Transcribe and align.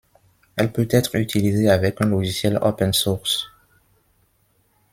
Elle 0.55 0.71
peut 0.71 0.87
être 0.89 1.13
utilisée 1.13 1.69
avec 1.69 2.01
un 2.01 2.07
logiciel 2.07 2.57
Open 2.63 2.91
source. 2.91 3.51